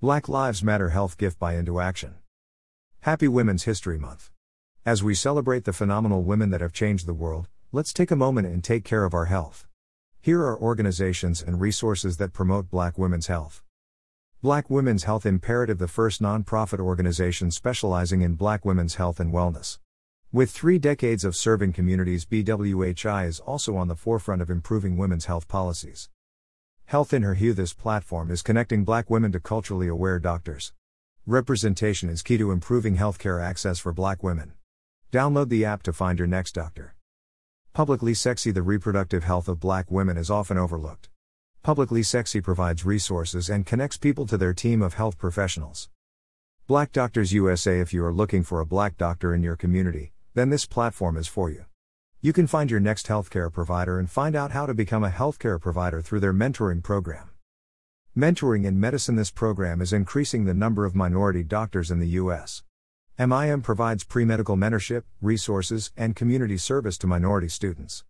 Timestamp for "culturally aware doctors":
29.40-30.72